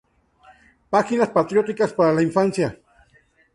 Páginas 0.89 1.29
patrióticas 1.29 1.93
para 1.93 2.11
la 2.11 2.23
infancia". 2.23 2.75